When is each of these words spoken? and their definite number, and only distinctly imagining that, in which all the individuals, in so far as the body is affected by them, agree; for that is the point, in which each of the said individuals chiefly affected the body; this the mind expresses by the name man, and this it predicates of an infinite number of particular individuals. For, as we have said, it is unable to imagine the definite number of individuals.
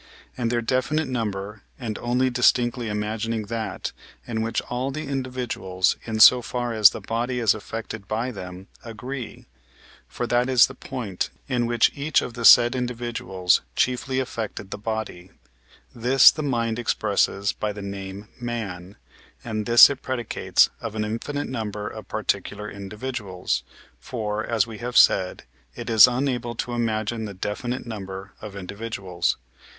and 0.35 0.51
their 0.51 0.63
definite 0.63 1.07
number, 1.07 1.61
and 1.79 1.95
only 1.99 2.27
distinctly 2.27 2.87
imagining 2.87 3.43
that, 3.43 3.91
in 4.25 4.41
which 4.41 4.59
all 4.63 4.89
the 4.89 5.05
individuals, 5.05 5.95
in 6.07 6.19
so 6.19 6.41
far 6.41 6.73
as 6.73 6.89
the 6.89 6.99
body 6.99 7.37
is 7.39 7.53
affected 7.53 8.07
by 8.07 8.31
them, 8.31 8.65
agree; 8.83 9.45
for 10.07 10.25
that 10.25 10.49
is 10.49 10.65
the 10.65 10.73
point, 10.73 11.29
in 11.47 11.67
which 11.67 11.91
each 11.93 12.19
of 12.23 12.33
the 12.33 12.43
said 12.45 12.75
individuals 12.75 13.61
chiefly 13.75 14.19
affected 14.19 14.71
the 14.71 14.77
body; 14.79 15.29
this 15.93 16.31
the 16.31 16.41
mind 16.41 16.79
expresses 16.79 17.51
by 17.53 17.71
the 17.71 17.83
name 17.83 18.27
man, 18.39 18.95
and 19.43 19.67
this 19.67 19.87
it 19.87 20.01
predicates 20.01 20.71
of 20.81 20.95
an 20.95 21.05
infinite 21.05 21.47
number 21.47 21.87
of 21.87 22.07
particular 22.07 22.67
individuals. 22.67 23.61
For, 23.99 24.43
as 24.43 24.65
we 24.65 24.79
have 24.79 24.97
said, 24.97 25.43
it 25.75 25.91
is 25.91 26.07
unable 26.07 26.55
to 26.55 26.73
imagine 26.73 27.25
the 27.25 27.35
definite 27.35 27.85
number 27.85 28.33
of 28.41 28.55
individuals. 28.55 29.37